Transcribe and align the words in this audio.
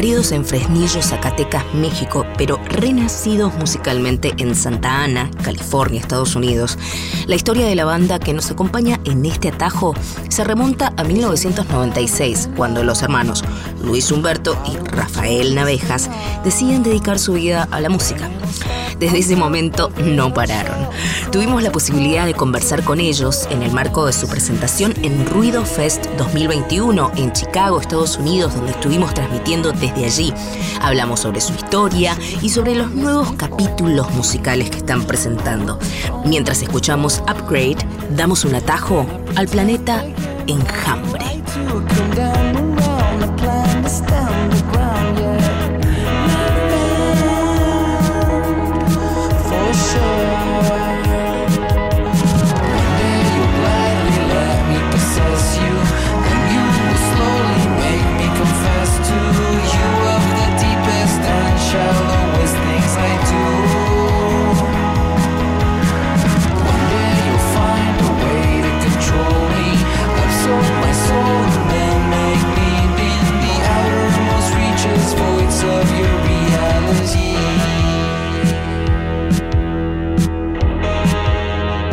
en 0.00 0.46
Fresnillo, 0.46 1.02
Zacatecas, 1.02 1.62
México, 1.74 2.24
pero 2.38 2.58
renacidos 2.70 3.52
musicalmente 3.56 4.32
en 4.38 4.54
Santa 4.54 5.04
Ana, 5.04 5.30
California, 5.44 6.00
Estados 6.00 6.34
Unidos. 6.34 6.78
La 7.26 7.34
historia 7.34 7.66
de 7.66 7.74
la 7.74 7.84
banda 7.84 8.18
que 8.18 8.32
nos 8.32 8.50
acompaña 8.50 8.98
en 9.04 9.26
este 9.26 9.48
atajo 9.48 9.94
se 10.30 10.42
remonta 10.42 10.94
a 10.96 11.04
1996, 11.04 12.48
cuando 12.56 12.82
los 12.82 13.02
hermanos 13.02 13.44
Luis 13.84 14.10
Humberto 14.10 14.56
y 14.66 14.78
Rafael 14.88 15.54
Navejas 15.54 16.08
deciden 16.44 16.82
dedicar 16.82 17.18
su 17.18 17.34
vida 17.34 17.68
a 17.70 17.78
la 17.80 17.90
música. 17.90 18.30
Desde 19.00 19.18
ese 19.18 19.34
momento 19.34 19.90
no 20.04 20.34
pararon. 20.34 20.86
Tuvimos 21.32 21.62
la 21.62 21.72
posibilidad 21.72 22.26
de 22.26 22.34
conversar 22.34 22.84
con 22.84 23.00
ellos 23.00 23.48
en 23.50 23.62
el 23.62 23.72
marco 23.72 24.04
de 24.04 24.12
su 24.12 24.28
presentación 24.28 24.92
en 25.02 25.24
Ruido 25.24 25.64
Fest 25.64 26.04
2021 26.18 27.12
en 27.16 27.32
Chicago, 27.32 27.80
Estados 27.80 28.18
Unidos, 28.18 28.54
donde 28.54 28.72
estuvimos 28.72 29.14
transmitiendo 29.14 29.72
desde 29.72 30.04
allí. 30.04 30.34
Hablamos 30.82 31.20
sobre 31.20 31.40
su 31.40 31.54
historia 31.54 32.14
y 32.42 32.50
sobre 32.50 32.74
los 32.74 32.90
nuevos 32.90 33.32
capítulos 33.32 34.10
musicales 34.10 34.68
que 34.68 34.76
están 34.76 35.04
presentando. 35.04 35.78
Mientras 36.26 36.60
escuchamos 36.60 37.20
Upgrade, 37.20 37.78
damos 38.10 38.44
un 38.44 38.54
atajo 38.54 39.06
al 39.34 39.48
planeta 39.48 40.04
enjambre. 40.46 41.24